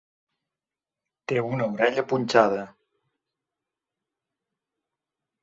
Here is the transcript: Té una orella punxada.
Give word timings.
Té 1.31 1.37
una 1.47 1.67
orella 1.73 2.05
punxada. 2.13 2.65